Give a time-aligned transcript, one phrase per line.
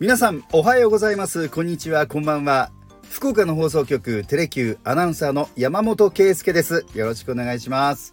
[0.00, 1.48] 皆さんおはようございます。
[1.48, 2.08] こんにちは。
[2.08, 2.72] こんばんは。
[3.08, 6.84] 福岡の放送局テレキューアナウンサーの山本圭介です。
[6.96, 8.12] よろしくお願いします。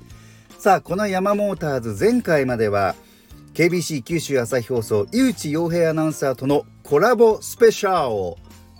[0.60, 2.94] さあこの山モーターズ前回までは
[3.56, 8.38] KBC 九州朝日放送井内洋平アナウンサーとのコラボスペシャルを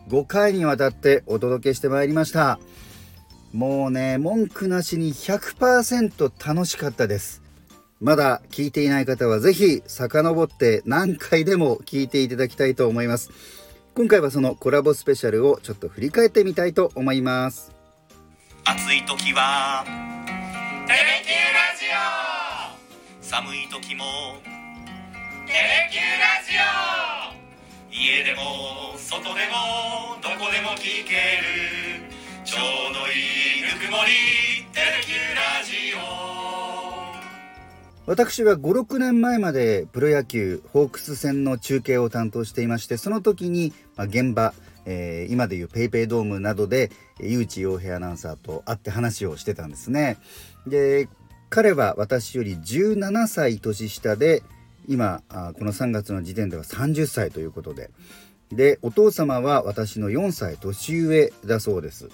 [0.10, 2.60] 5回にわたってお届けしてまいりました。
[3.52, 7.41] もうね文句なしに100%楽しかったです。
[8.02, 13.30] まだ聞いていない方はぜひ遡って何回でも聞いていただきたいと思います。
[13.94, 17.72] 今回はそのコラボスペシャルをちょっと振り返ってみたいと思います。
[18.66, 19.86] 暑い時は
[20.88, 24.04] 「テレキュラジオ」寒い時も
[25.46, 27.38] 「テレキュラジオ」
[27.94, 32.10] 家でも外でもどこでも聞ける。
[32.44, 34.61] ちょうどいいぬくもり
[38.12, 44.54] 「私は56年前までプロ野球ホークス戦の中継を担当していましてその時に、まあ、現場、
[44.86, 50.18] えー、今でいう PayPay ドームなどで井内洋平アナウンサーと会って話をしてたんですね。
[50.68, 51.08] で
[51.50, 54.44] 彼は私より17歳年下で
[54.90, 57.92] 今この3月の時点では30歳ということで。
[58.52, 62.10] でお父様は私の4歳年上だそうです。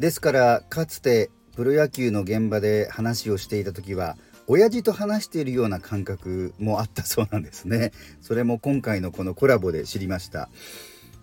[0.00, 4.16] ですからかつてプロ野球の現場で話をしていた時は
[4.46, 7.92] 親父と話しているような感覚もあったそうなんですね。
[8.20, 10.48] それも今回のこのコラボで知りました。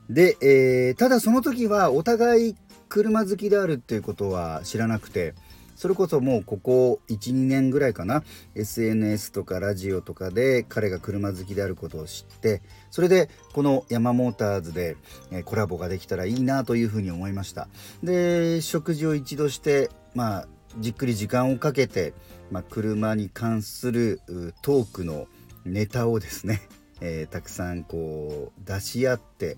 [0.10, 2.56] で、えー、ただその時はお互い
[2.90, 5.34] 車好きであるっていうことは知らなくて
[5.76, 12.62] それこそもうここ12年ぐらいかな SNS とかラジオとかで彼が車好きであることを知って
[12.92, 14.98] それでこのヤマモーターズで
[15.46, 17.68] コラボができたらいいなというふうに思いました。
[18.04, 20.48] で食事を一度してまあ
[20.80, 22.14] じっくり時間をかけて、
[22.52, 24.22] まあ、車に関する
[24.62, 25.28] トークの
[25.66, 26.62] ネタをですね、
[27.02, 29.58] えー、たくさんこう出し合って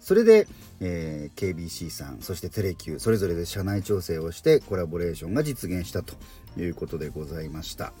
[0.00, 0.48] それで、
[0.80, 6.14] えー、KBC さんそしてテレキュそれぞれで社内調整をしてコラボレーションが実現したと
[6.58, 7.92] いうことでございました。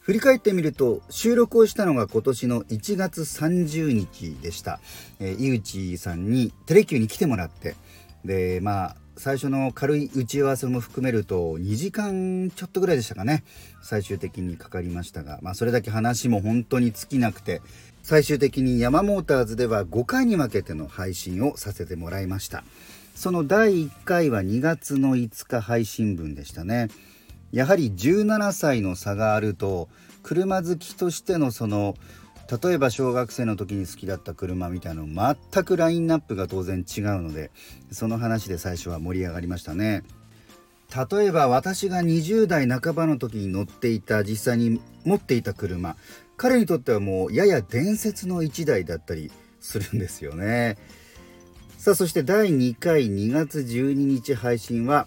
[0.00, 4.80] 振り返ってみると収録をしたのが今年の1月30日でした、
[5.20, 7.76] えー、井内さんにテレキュに来てもらって
[8.24, 13.44] でまあ最初の軽い打ち合わせも含めると2時間ちょっとぐらいでしたかね。
[13.82, 17.60] 最終的にかかりましたが、まあ、それだけ話も本当に尽きなくて。
[18.02, 22.64] 最終的にヤマモーターズでは5回に分けての配信をさせてもらいました。
[23.14, 26.88] その第1回は2月の5日配信分でしたね。
[27.52, 29.90] やはり17歳の差があると
[30.22, 31.94] 車好きとしてのその
[32.50, 37.52] 例えば小学生の時に好きだった車みたいなの全くラインナップが当然違うので
[37.92, 40.02] その話で最初は盛り上がりましたね。
[40.90, 45.94] 例えば私が20代半ばの時に乗っていた実際に持っていた車
[46.36, 49.30] 彼にとってはもうやや伝説の1台だったり
[49.60, 50.78] するんですよね。
[51.78, 55.06] さあそして第2回2月12日配信は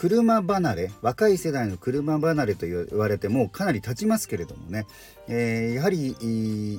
[0.00, 4.86] 車離れ若い世代の車離れと言われてもかなり経ちますけれどもね、
[5.28, 6.16] えー、やはり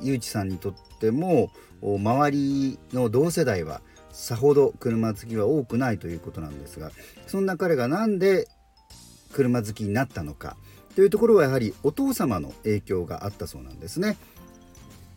[0.03, 1.51] 井内さんにとっても
[1.83, 6.89] 周りの同世代はさほど車好きは多くないということなんですが
[7.27, 8.47] そんな彼が何で
[9.33, 10.57] 車好きになったのか
[10.95, 14.17] というところはやはりお父様の影響があったそうなんですね。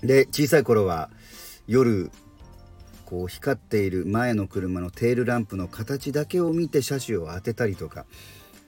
[0.02, 1.08] で小さい頃は
[1.66, 2.10] 夜
[3.06, 8.06] こう光っている前の車のテールランプの形だけを見て車種を当てたりとか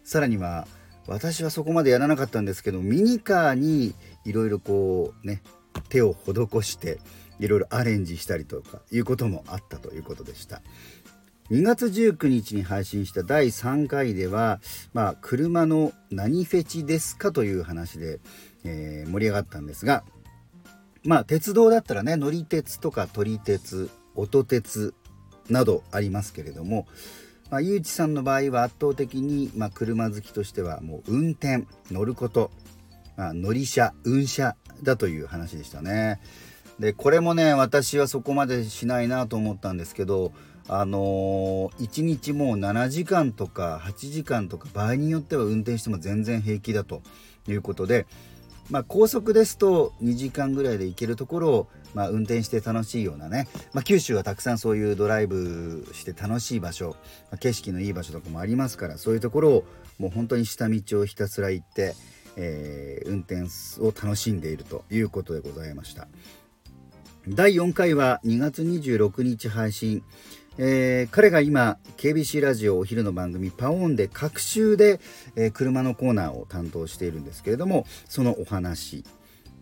[0.04, 0.66] さらには
[1.06, 5.42] 私はそこまでやらなかったんですけどミニカーにいろいろこうね
[5.88, 6.98] 手を施して
[7.38, 10.62] いろいろアレンジしたりとかいうこともあったということでした。
[11.50, 14.60] 2月19日に配信した第3回では、
[14.92, 18.18] まあ、車の何フェチですかという話で、
[18.64, 20.02] えー、盛り上がったんですが
[21.04, 24.94] まあ鉄道だったらね乗り鉄とか撮り鉄音鉄
[25.48, 26.86] などありますけれども、
[27.50, 32.50] まあ、ゆうちさんの場合は圧倒的に、まあ、車好きとしてはもう運転乗ること、
[33.16, 36.20] まあ、乗り車運車だという話でしたね。
[36.78, 40.32] でこれもね私はそこまでしないなと思ったんですけど
[40.68, 47.00] あのー、1日もう7時間とか8時間とか場合によっては運転しても全然平気だと
[47.48, 48.06] いうことで
[48.70, 56.94] まあ、高速ですと2時間ぐらいで行けるところを、まあ、運転して楽しいようなね、まあ、九州はたくさんそういうドライブして楽しい場所、
[57.30, 59.64] ま景色のいい場所とかもありますからそういうところを
[59.98, 61.94] もう本当に下道をひたすら行って、
[62.36, 63.44] えー、運転
[63.80, 66.06] を楽しんでいるということでございました。
[67.28, 70.04] 第4回は2月26日配信。
[70.58, 75.00] えー、彼が今 KBC ラジオお昼の番組パオンで各週で、
[75.34, 79.04] えー、車のコーナーを担当しているんですけれどもそのお話。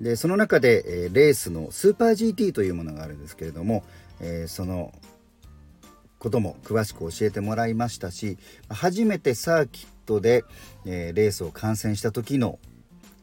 [0.01, 3.85] でその中で、えー、レースのスーパー GT というものがあるんですけれども、
[4.21, 4.93] えー、その
[6.19, 8.39] ことも詳しく教えてもらいましたし
[8.69, 10.45] 初めてサーキットで、
[10.87, 12.59] えー、レースを観戦した時の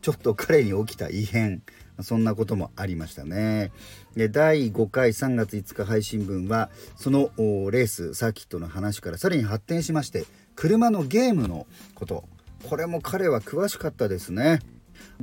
[0.02, 1.62] ちょっと彼に起きた異変
[2.02, 3.72] そんなこともありましたね。
[4.16, 10.26] で第5回3月5日配信分はそのレースサーキットの話からさらに発展しまして
[10.56, 12.24] 車のゲームのこと。
[12.70, 14.60] これも彼は詳しかったですね。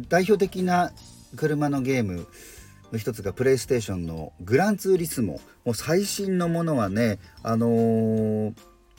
[0.09, 0.93] 代表的な
[1.37, 2.27] 車のゲーム
[2.93, 5.41] の一つがプレイステーションのグランツーリスモ。
[5.65, 8.55] もう最新のものはねあのー、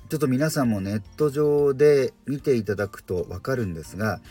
[0.10, 4.22] ちょっと皆さんもネット上で見ていただくと分かるんですが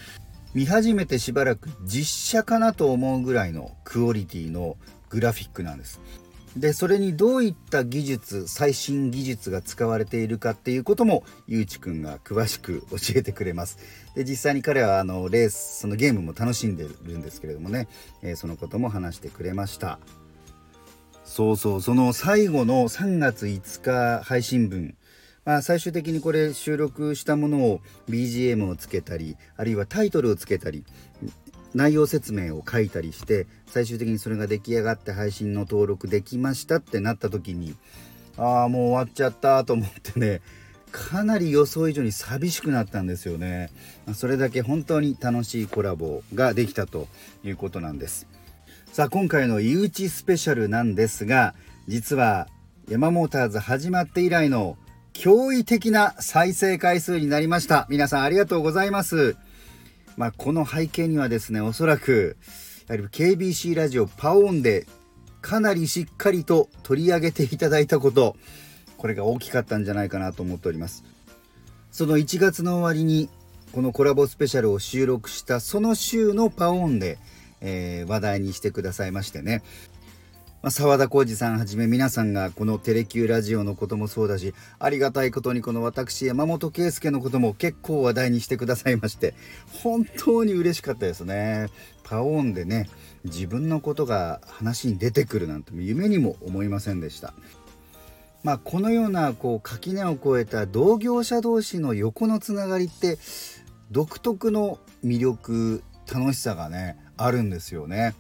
[0.55, 4.77] 見始めてしばらく実写かなと思うぐらいのクオリティの
[5.11, 6.01] グラフィックなんです。
[6.59, 13.79] でそれにどういった技術最新技術が使われているかっていうこともゆうちくんが詳しく教えてくれます。
[14.15, 17.87] で実際に彼はあのレースそのゲームも楽しんでるんですけれどもね、
[18.23, 20.01] えー、そのことも話してくれました。
[21.25, 24.97] そうそうその最後の3月5日配信分。
[25.45, 30.85] まあ、最終的にこれ収録したものを BGM をつけたりあるいはタイトルをつけたり
[31.75, 37.75] 内容説明を書いたりして最終的にそれが出来上がって配信の登録できましたってなった時に
[38.37, 40.41] ああもう終わっちゃったと思ってね
[40.91, 43.71] かなり予想以上に寂しくなったんですよね。
[44.15, 47.09] それだけ本当に楽しいコラボができたと
[47.45, 48.27] いうことなんです。
[48.93, 51.55] さあ今回の「井内スペシャル」なんですが
[51.87, 52.49] 実は
[52.89, 54.79] ヤマモーターズ始まって以来の
[55.13, 57.87] 驚異的な再生回数になりました。
[57.91, 59.37] 皆さんありがとうございます。
[60.19, 62.37] まあ、この背景にはですねおそらく
[62.89, 64.85] やはり KBC ラジオパオンで
[65.41, 68.35] かなりしっかりと取り上げていただいたこと
[68.97, 71.05] これが大きかったんじゃないかなと思っております。
[71.93, 73.31] その1月の終わりに
[73.73, 77.19] このコラボスペシャルを収録したその週のパオンで、
[77.61, 79.63] えー、話題にしてくださいましてね。
[80.61, 89.35] まあ、沢田浩二さんはじめ皆さんがこのテレキューラジオのこともそうだしありがたいことにこの私山本圭介のことも結構話題にしてくださいまして
[89.85, 91.69] 本当に嬉しかったですね
[92.03, 92.89] パオーンでね
[93.25, 97.35] 自分のことが話に出てくるなんて夢にも思いませんでした
[98.43, 103.19] まあこのようなこう垣根を越えた同業者同士の横のつながりって
[103.93, 108.15] 独特の魅力楽しさがねあるんですよね。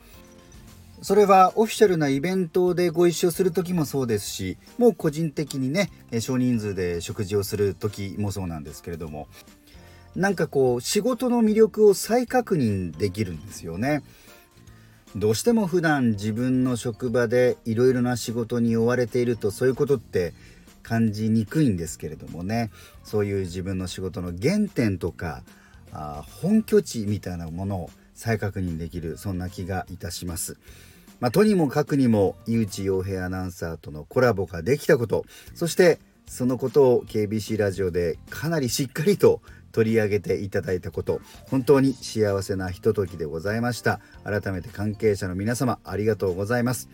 [1.00, 5.90] それはオフィシャルなイベントでご一緒する時もそうですしもう個人的にね
[6.20, 9.28] 少人数で食事をする時もそうなんですけれども
[10.16, 14.02] なんかこう仕事の魅力を再確認できるんですよね。
[15.14, 20.34] どうしても普段自分の職場でいろいろな仕事に追われているとそういうことって
[20.82, 22.70] 感じにくいんですけれどもね
[23.04, 25.42] そういう自分の仕事の原点とか
[25.92, 30.58] あ本拠地みたいなものを再確認できるそんな気がいたします。
[31.20, 35.24] まあ、とにもかくにも井内洋平アナウンサーとのコラボができたこと
[35.54, 39.40] そしてそのことを KBC ラジオでかなりしっかりと
[39.72, 41.20] 取り上げていただいたこと
[41.50, 44.00] 本当に幸せなひとときでございました。
[44.24, 46.88] 改めて関係者の皆様ありがとうございます。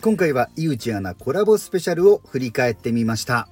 [0.00, 3.48] 今回は井内アナコラボスペシャルを振り返ってみました。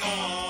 [0.00, 0.49] つな